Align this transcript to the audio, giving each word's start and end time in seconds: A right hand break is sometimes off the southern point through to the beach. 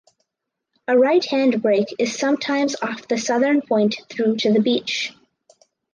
A 0.87 0.97
right 0.97 1.23
hand 1.25 1.61
break 1.61 1.93
is 1.99 2.17
sometimes 2.17 2.75
off 2.81 3.07
the 3.07 3.19
southern 3.19 3.61
point 3.61 4.01
through 4.09 4.37
to 4.37 4.51
the 4.51 4.59
beach. 4.59 5.13